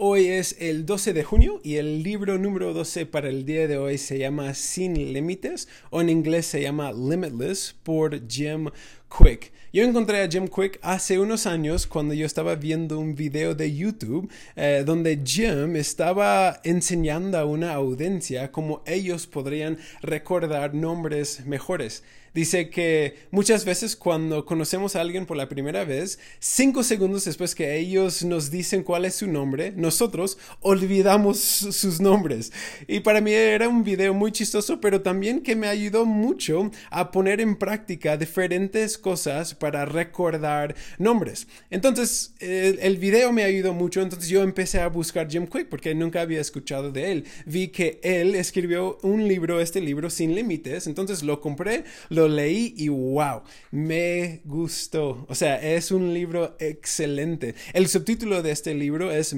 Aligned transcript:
Hoy 0.00 0.28
es 0.28 0.54
el 0.60 0.86
12 0.86 1.12
de 1.12 1.24
junio 1.24 1.60
y 1.64 1.74
el 1.74 2.04
libro 2.04 2.38
número 2.38 2.72
12 2.72 3.04
para 3.06 3.28
el 3.28 3.44
día 3.44 3.66
de 3.66 3.78
hoy 3.78 3.98
se 3.98 4.16
llama 4.16 4.54
Sin 4.54 5.12
Límites 5.12 5.66
o 5.90 6.00
en 6.00 6.08
inglés 6.08 6.46
se 6.46 6.62
llama 6.62 6.92
Limitless 6.92 7.74
por 7.82 8.28
Jim 8.28 8.70
Quick. 9.08 9.52
Yo 9.72 9.82
encontré 9.82 10.22
a 10.22 10.28
Jim 10.28 10.46
Quick 10.46 10.78
hace 10.82 11.18
unos 11.18 11.46
años 11.46 11.88
cuando 11.88 12.14
yo 12.14 12.26
estaba 12.26 12.54
viendo 12.54 13.00
un 13.00 13.16
video 13.16 13.56
de 13.56 13.74
YouTube 13.74 14.30
eh, 14.54 14.84
donde 14.86 15.20
Jim 15.24 15.74
estaba 15.74 16.60
enseñando 16.62 17.36
a 17.36 17.44
una 17.44 17.74
audiencia 17.74 18.52
cómo 18.52 18.84
ellos 18.86 19.26
podrían 19.26 19.78
recordar 20.00 20.74
nombres 20.74 21.44
mejores. 21.44 22.04
Dice 22.34 22.70
que 22.70 23.16
muchas 23.30 23.64
veces 23.64 23.96
cuando 23.96 24.44
conocemos 24.44 24.94
a 24.94 25.00
alguien 25.00 25.26
por 25.26 25.36
la 25.36 25.48
primera 25.48 25.84
vez, 25.84 26.18
cinco 26.38 26.82
segundos 26.82 27.24
después 27.24 27.54
que 27.54 27.78
ellos 27.78 28.24
nos 28.24 28.50
dicen 28.50 28.82
cuál 28.82 29.06
es 29.06 29.16
su 29.16 29.26
nombre, 29.26 29.72
nosotros 29.88 30.36
olvidamos 30.60 31.38
sus 31.38 31.98
nombres. 31.98 32.52
Y 32.86 33.00
para 33.00 33.22
mí 33.22 33.32
era 33.32 33.70
un 33.70 33.82
video 33.82 34.12
muy 34.12 34.32
chistoso, 34.32 34.82
pero 34.82 35.00
también 35.00 35.40
que 35.40 35.56
me 35.56 35.66
ayudó 35.66 36.04
mucho 36.04 36.70
a 36.90 37.10
poner 37.10 37.40
en 37.40 37.56
práctica 37.56 38.18
diferentes 38.18 38.98
cosas 38.98 39.54
para 39.54 39.86
recordar 39.86 40.74
nombres. 40.98 41.46
Entonces, 41.70 42.34
el, 42.40 42.78
el 42.80 42.98
video 42.98 43.32
me 43.32 43.44
ayudó 43.44 43.72
mucho, 43.72 44.02
entonces 44.02 44.28
yo 44.28 44.42
empecé 44.42 44.78
a 44.78 44.88
buscar 44.88 45.26
Jim 45.30 45.46
Quick 45.46 45.70
porque 45.70 45.94
nunca 45.94 46.20
había 46.20 46.42
escuchado 46.42 46.92
de 46.92 47.12
él. 47.12 47.24
Vi 47.46 47.68
que 47.68 47.98
él 48.02 48.34
escribió 48.34 48.98
un 49.02 49.26
libro, 49.26 49.62
este 49.62 49.80
libro, 49.80 50.10
Sin 50.10 50.34
Límites, 50.34 50.86
entonces 50.86 51.22
lo 51.22 51.40
compré, 51.40 51.84
lo 52.10 52.28
leí 52.28 52.74
y 52.76 52.88
wow, 52.88 53.40
me 53.70 54.42
gustó. 54.44 55.24
O 55.30 55.34
sea, 55.34 55.56
es 55.56 55.90
un 55.90 56.12
libro 56.12 56.56
excelente. 56.58 57.54
El 57.72 57.88
subtítulo 57.88 58.42
de 58.42 58.50
este 58.50 58.74
libro 58.74 59.10
es 59.12 59.32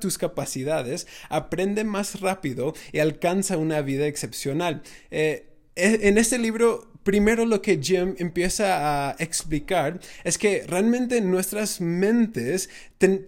Tus 0.00 0.18
capacidades, 0.18 1.06
aprende 1.28 1.84
más 1.84 2.20
rápido 2.20 2.74
y 2.92 3.00
alcanza 3.00 3.58
una 3.58 3.82
vida 3.82 4.06
excepcional. 4.06 4.82
Eh, 5.10 5.46
e, 5.76 6.08
en 6.08 6.18
este 6.18 6.38
libro 6.38 6.92
primero 7.02 7.44
lo 7.46 7.62
que 7.62 7.80
Jim 7.82 8.14
empieza 8.18 9.10
a 9.10 9.16
explicar 9.18 10.00
es 10.24 10.38
que 10.38 10.64
realmente 10.66 11.20
nuestras 11.20 11.80
mentes 11.80 12.70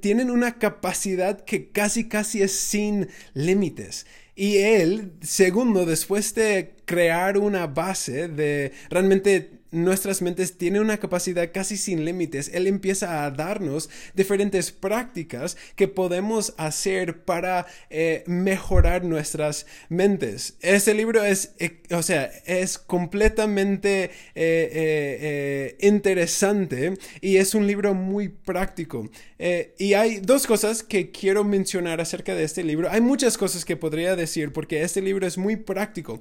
tienen 0.00 0.30
una 0.30 0.58
capacidad 0.58 1.44
que 1.44 1.70
casi 1.70 2.08
casi 2.08 2.42
es 2.42 2.52
sin 2.52 3.08
límites. 3.34 4.06
Y 4.36 4.58
él, 4.58 5.12
segundo, 5.20 5.86
después 5.86 6.34
de 6.34 6.73
crear 6.84 7.38
una 7.38 7.66
base 7.66 8.28
de 8.28 8.72
realmente 8.90 9.64
nuestras 9.74 10.22
mentes 10.22 10.56
tienen 10.56 10.82
una 10.82 10.98
capacidad 10.98 11.50
casi 11.52 11.76
sin 11.76 12.04
límites, 12.04 12.50
Él 12.54 12.66
empieza 12.66 13.24
a 13.24 13.30
darnos 13.30 13.90
diferentes 14.14 14.70
prácticas 14.70 15.56
que 15.74 15.88
podemos 15.88 16.54
hacer 16.56 17.24
para 17.24 17.66
eh, 17.90 18.22
mejorar 18.26 19.04
nuestras 19.04 19.66
mentes. 19.88 20.56
Este 20.60 20.94
libro 20.94 21.24
es, 21.24 21.54
eh, 21.58 21.82
o 21.90 22.02
sea, 22.02 22.30
es 22.46 22.78
completamente 22.78 24.10
eh, 24.34 25.76
interesante 25.80 26.94
y 27.20 27.36
es 27.36 27.54
un 27.54 27.66
libro 27.66 27.94
muy 27.94 28.28
práctico. 28.28 29.10
y 29.78 29.94
hay 29.94 30.20
dos 30.20 30.46
cosas 30.46 30.82
que 30.82 31.10
quiero 31.10 31.44
mencionar 31.44 32.00
acerca 32.00 32.34
de 32.34 32.44
este 32.44 32.62
libro. 32.62 32.88
Hay 32.90 33.00
muchas 33.00 33.36
cosas 33.36 33.64
que 33.64 33.76
podría 33.76 34.16
decir 34.16 34.52
porque 34.52 34.82
este 34.82 35.02
libro 35.02 35.26
es 35.26 35.36
muy 35.36 35.56
práctico. 35.56 36.18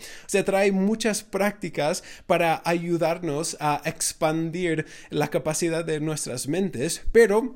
Trae 0.54 0.72
muchas 0.72 1.24
prácticas 1.24 2.04
para 2.28 2.62
ayudarnos 2.64 3.58
a 3.60 3.82
expandir 3.86 4.86
la 5.10 5.30
capacidad 5.30 5.84
de 5.84 6.00
nuestras 6.00 6.48
mentes, 6.48 7.02
pero 7.12 7.56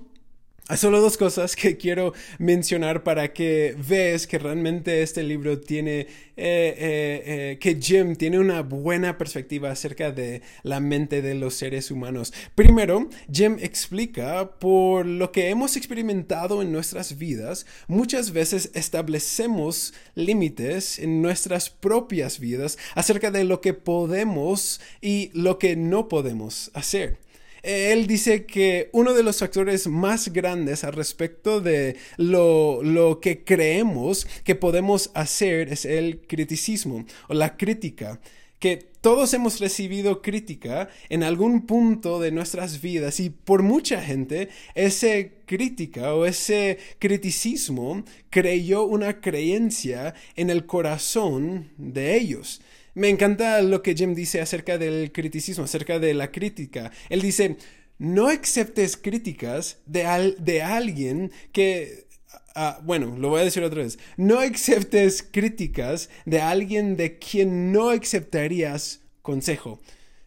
hay 0.70 0.78
solo 0.78 1.00
dos 1.00 1.16
cosas 1.16 1.56
que 1.56 1.78
quiero 1.78 2.14
mencionar 2.40 3.04
para 3.04 3.32
que 3.32 3.76
veas 3.88 4.28
que 4.28 4.38
realmente 4.38 5.02
este 5.02 5.24
libro 5.24 5.60
tiene, 5.60 6.00
eh, 6.02 6.08
eh, 6.36 7.24
eh, 7.26 7.58
que 7.60 7.80
Jim 7.82 8.16
tiene 8.16 8.38
una 8.38 8.62
buena 8.64 9.18
perspectiva 9.18 9.72
acerca 9.72 10.12
de 10.12 10.42
la 10.64 10.82
mente 10.82 11.22
de 11.22 11.36
los 11.36 11.56
seres 11.56 11.90
humanos. 11.90 12.34
Primero, 12.54 13.10
Jim 13.32 13.58
explica 13.62 14.60
por 14.60 15.06
lo 15.06 15.32
que 15.32 15.50
hemos 15.50 15.78
experimentado 15.78 16.62
en 16.62 16.72
nuestras 16.74 17.18
vidas, 17.18 17.66
muchas 17.88 18.32
veces 18.32 18.72
establecemos 18.74 19.94
límites 20.16 21.00
en 21.00 21.22
nuestras 21.22 21.70
propias 21.70 22.40
vidas 22.40 22.78
acerca 22.94 23.32
de 23.32 23.46
lo 23.46 23.62
que 23.62 23.74
podemos 23.74 24.82
y 25.02 25.32
lo 25.34 25.60
que 25.60 25.78
no 25.78 26.10
podemos 26.10 26.72
hacer 26.74 27.20
él 27.68 28.08
dice 28.08 28.46
que 28.46 28.90
uno 28.94 29.14
de 29.14 29.24
los 29.24 29.40
factores 29.40 29.88
más 29.88 30.32
grandes 30.32 30.86
al 30.86 30.94
respecto 30.94 31.60
de 31.60 31.98
lo, 32.16 32.82
lo, 32.82 33.20
que 33.20 33.44
creemos 33.44 34.26
que 34.46 34.56
podemos 34.56 35.12
hacer 35.14 35.74
es 35.74 35.84
el 35.84 36.22
criticismo 36.22 37.06
o 37.28 37.34
la 37.34 37.58
crítica. 37.58 38.22
Que 38.60 38.78
todos 39.02 39.34
hemos 39.34 39.60
recibido 39.60 40.22
crítica 40.22 40.90
en 41.10 41.24
algún 41.24 41.66
punto 41.66 42.20
de 42.20 42.32
nuestras 42.32 42.82
vidas 42.82 43.20
y 43.20 43.30
por 43.30 43.64
mucha 43.64 44.02
gente 44.02 44.50
ese 44.74 45.34
crítica 45.46 46.16
o 46.16 46.26
ese 46.26 46.78
criticismo 47.00 48.04
creyó 48.30 48.84
una 48.84 49.20
creencia 49.20 50.14
en 50.36 50.50
el 50.50 50.66
corazón 50.66 51.70
de 51.78 52.18
ellos. 52.18 52.62
Me 52.98 53.10
encanta 53.10 53.62
lo 53.62 53.84
que 53.84 53.94
Jim 53.94 54.16
dice 54.16 54.42
acerca 54.42 54.80
del 54.80 55.12
criticismo, 55.12 55.66
acerca 55.66 56.00
de 56.00 56.16
la 56.16 56.32
crítica. 56.32 56.90
Él 57.10 57.22
dice, 57.22 57.58
no 58.00 58.28
aceptes 58.28 58.98
críticas 58.98 59.78
de, 59.86 60.36
de 60.40 60.64
alguien 60.64 61.32
que... 61.52 62.08
Ah, 62.56 62.80
bueno, 62.82 63.16
lo 63.16 63.30
voy 63.30 63.42
a 63.42 63.44
decir 63.44 63.64
otra 63.64 63.84
vez. 63.84 64.00
No 64.18 64.40
aceptes 64.40 65.22
críticas 65.22 66.10
de 66.26 66.42
alguien 66.42 66.98
de 66.98 67.20
quien 67.20 67.72
no 67.72 67.92
aceptarías 67.92 69.02
consejo. 69.22 69.80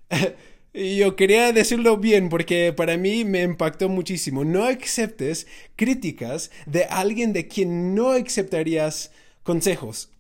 Yo 0.73 1.17
quería 1.17 1.53
decirlo 1.53 1.97
bien 1.97 2.29
porque 2.29 2.73
para 2.73 2.97
mí 2.97 3.25
me 3.25 3.43
impactó 3.43 3.89
muchísimo. 3.89 4.45
No 4.45 4.65
aceptes 4.65 5.49
críticas 5.75 6.53
de 6.67 6.85
alguien 6.85 7.33
de 7.33 7.49
quien 7.49 7.97
no 7.97 8.13
aceptarías 8.13 9.11
consejos. 9.43 10.13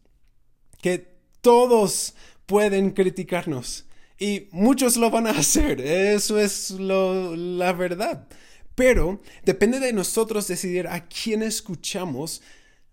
Que 0.83 1.11
todos 1.41 2.15
pueden 2.51 2.91
criticarnos. 2.91 3.87
Y 4.19 4.49
muchos 4.51 4.97
lo 4.97 5.09
van 5.09 5.29
a 5.29 5.31
hacer, 5.39 5.81
eso 5.81 6.37
es 6.41 6.73
la 6.73 7.73
verdad. 7.73 8.27
Pero 8.75 9.23
depende 9.45 9.79
de 9.79 9.93
nosotros 9.93 10.49
decidir 10.49 10.89
a 10.89 11.07
quién 11.07 11.45
escuchamos, 11.45 12.43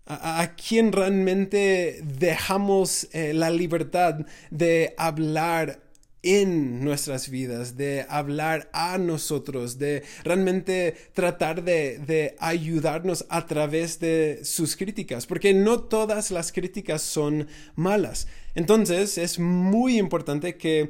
a, 0.06 0.54
quién 0.54 0.92
realmente 0.92 2.00
dejamos 2.04 3.08
eh, 3.12 3.32
la 3.34 3.50
libertad 3.50 4.26
de 4.50 4.94
hablar 4.96 5.80
en 6.22 6.84
nuestras 6.84 7.28
vidas, 7.28 7.76
de 7.76 8.04
hablar 8.08 8.70
a 8.72 8.96
nosotros, 8.98 9.78
de 9.78 10.04
realmente 10.24 10.94
tratar 11.14 11.64
de, 11.64 11.98
de, 11.98 12.36
ayudarnos 12.38 13.24
a 13.28 13.46
través 13.46 14.00
de 14.00 14.40
sus 14.44 14.76
críticas, 14.76 15.26
porque 15.26 15.54
no 15.54 15.80
todas 15.80 16.30
las 16.30 16.52
críticas 16.52 17.02
son 17.02 17.48
malas. 17.76 18.26
Entonces 18.54 19.18
es 19.18 19.38
muy 19.38 19.98
importante 19.98 20.56
que, 20.56 20.88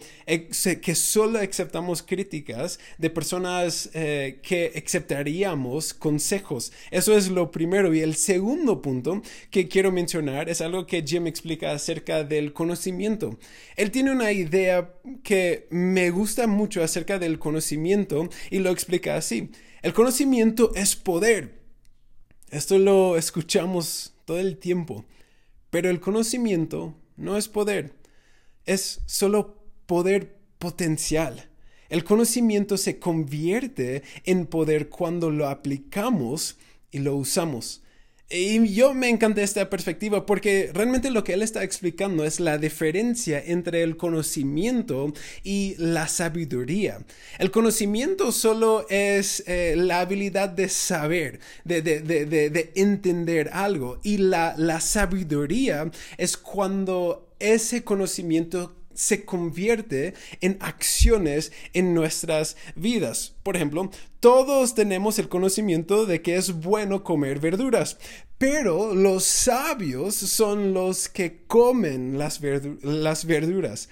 solo 0.95 1.39
aceptamos 1.39 2.03
críticas 2.03 2.79
de 2.99 3.11
personas 3.11 3.91
eh, 3.95 4.41
que 4.43 4.73
aceptaríamos 4.85 5.95
consejos. 5.95 6.73
Eso 6.91 7.17
es 7.17 7.29
lo 7.29 7.51
primero. 7.51 7.95
Y 7.95 8.01
el 8.01 8.15
segundo 8.15 8.81
punto 8.81 9.23
que 9.51 9.69
quiero 9.69 9.93
mencionar 9.93 10.49
es 10.49 10.61
algo 10.61 10.87
que 10.87 11.03
Jim 11.07 11.27
explica 11.27 11.73
acerca 11.73 12.25
del 12.25 12.53
conocimiento. 12.53 13.39
Él 13.77 13.91
tiene 13.91 14.13
una 14.13 14.33
idea 14.33 14.95
que 15.23 15.67
me 15.71 16.11
gusta 16.11 16.47
mucho 16.47 16.83
acerca 16.83 17.19
del 17.19 17.39
conocimiento 17.39 18.29
y 18.51 18.61
lo 18.61 18.71
explica 18.71 19.17
así. 19.17 19.51
El 19.83 19.93
conocimiento 19.93 20.73
es 20.75 20.97
poder. 20.97 21.59
Esto 22.51 22.79
lo 22.79 23.17
escuchamos 23.17 24.15
todo 24.25 24.39
el 24.39 24.59
tiempo. 24.59 25.05
Pero 25.71 25.91
el 25.91 26.01
conocimiento 26.01 26.95
no 27.19 27.37
es 27.37 27.49
poder, 27.49 27.93
es 28.65 29.01
solo 29.07 29.63
poder 29.87 30.39
potencial. 30.59 31.51
El 31.89 32.05
conocimiento 32.05 32.77
se 32.77 32.99
convierte 32.99 34.03
en 34.25 34.47
poder 34.47 34.89
cuando 34.89 35.31
lo 35.31 35.49
aplicamos 35.49 36.59
y 36.91 37.01
lo 37.01 37.17
usamos. 37.17 37.83
Y 38.31 38.75
yo 38.75 38.93
me 38.93 39.09
encanta 39.09 39.41
esta 39.41 39.71
perspectiva 39.71 40.27
porque 40.27 40.71
realmente 40.75 41.11
lo 41.11 41.25
que 41.25 41.33
él 41.33 41.41
está 41.41 41.65
explicando 41.65 42.25
es 42.25 42.41
la 42.41 42.59
diferencia 42.59 43.43
entre 43.43 43.83
el 43.83 43.97
conocimiento 43.97 45.15
y 45.43 45.77
la 45.79 46.09
sabiduría. 46.09 46.99
El 47.39 47.51
conocimiento 47.51 48.31
solo 48.31 48.87
es 48.91 49.43
eh, 49.47 49.77
la 49.79 50.01
habilidad 50.01 50.51
de 50.51 50.69
saber, 50.69 51.41
de, 51.65 51.81
de, 51.81 52.01
de, 52.01 52.27
de 52.27 52.73
entender 52.75 53.49
algo. 53.51 53.99
Y 54.03 54.19
la, 54.19 54.55
la 54.59 54.81
sabiduría 54.81 55.91
es 56.19 56.37
cuando 56.37 57.31
ese 57.39 57.83
conocimiento 57.83 58.75
se 58.99 59.25
convierte 59.25 60.15
en 60.41 60.59
acciones 60.61 61.53
en 61.73 61.95
nuestras 61.95 62.57
vidas. 62.75 63.37
Por 63.45 63.55
ejemplo, 63.55 63.93
todos 64.19 64.75
tenemos 64.75 65.21
el 65.21 65.29
conocimiento 65.29 66.05
de 66.05 66.21
que 66.21 66.35
es 66.35 66.53
bueno 66.53 67.05
comer 67.05 67.39
verduras, 67.39 67.99
pero 68.39 68.95
los 68.97 69.23
sabios 69.23 70.17
son 70.17 70.75
los 70.75 71.09
que 71.09 71.45
comen 71.47 72.19
las, 72.19 72.41
verduras. 72.41 73.89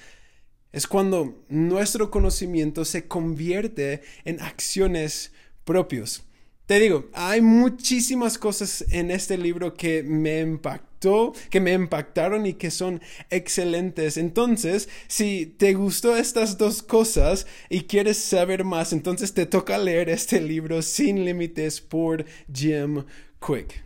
Es 0.72 0.88
cuando 0.88 1.44
nuestro 1.48 2.10
conocimiento 2.10 2.84
se 2.84 3.06
convierte 3.06 4.02
en 4.24 4.42
acciones 4.42 5.32
propios. 5.64 6.24
Te 6.66 6.80
digo, 6.80 7.08
hay 7.12 7.42
muchísimas 7.42 8.38
cosas 8.38 8.84
en 8.90 9.12
este 9.12 9.38
libro 9.38 9.74
que 9.74 10.02
me 10.02 10.40
impactó, 10.40 11.32
que 11.48 11.60
me 11.60 11.72
impactaron 11.72 12.44
y 12.44 12.54
que 12.54 12.72
son 12.72 13.00
excelentes. 13.30 14.16
Entonces, 14.16 14.88
si 15.06 15.46
te 15.46 15.74
gustó 15.74 16.16
estas 16.16 16.58
dos 16.58 16.82
cosas 16.82 17.46
y 17.70 17.82
quieres 17.82 18.18
saber 18.18 18.64
más, 18.64 18.92
entonces 18.92 19.32
te 19.32 19.46
toca 19.46 19.78
leer 19.78 20.08
este 20.10 20.40
libro 20.40 20.82
Sin 20.82 21.24
Límites 21.24 21.80
por 21.80 22.24
Jim 22.52 23.04
Quick. 23.38 23.85